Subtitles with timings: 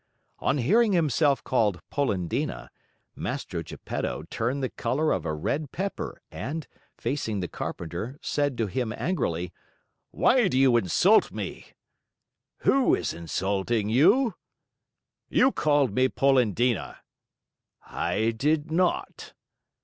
[0.39, 2.69] On hearing himself called Polendina,
[3.15, 6.65] Mastro Geppetto turned the color of a red pepper and,
[6.97, 9.53] facing the carpenter, said to him angrily:
[10.09, 11.67] "Why do you insult me?"
[12.61, 14.33] "Who is insulting you?"
[15.29, 16.97] "You called me Polendina."
[17.85, 19.35] "I did not."